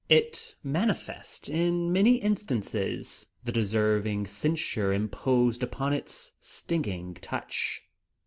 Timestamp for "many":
1.93-2.15